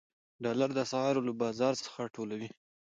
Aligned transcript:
ډالر 0.43 0.69
د 0.73 0.77
اسعارو 0.85 1.25
له 1.27 1.33
بازار 1.43 1.73
څخه 1.85 2.01
ټولوي. 2.15 2.49